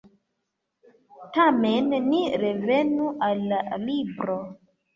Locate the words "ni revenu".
2.09-3.13